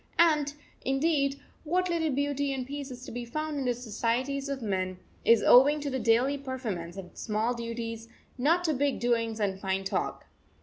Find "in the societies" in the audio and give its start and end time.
3.59-4.49